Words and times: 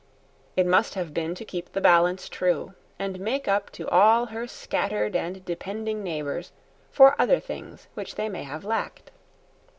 It 0.57 0.65
must 0.65 0.95
have 0.95 1.13
been 1.13 1.35
to 1.35 1.45
keep 1.45 1.73
the 1.73 1.79
balance 1.79 2.27
true, 2.27 2.73
and 2.97 3.19
make 3.19 3.47
up 3.47 3.69
to 3.73 3.87
all 3.89 4.25
her 4.33 4.47
scattered 4.47 5.15
and 5.15 5.45
depending 5.45 6.01
neighbors 6.01 6.53
for 6.89 7.15
other 7.21 7.39
things 7.39 7.87
which 7.93 8.15
they 8.15 8.27
may 8.27 8.41
have 8.41 8.65
lacked. 8.65 9.11